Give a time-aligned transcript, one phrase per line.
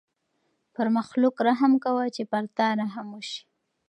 [0.73, 3.41] پر مخلوق رحم کوه چې پر تا رحم وشي.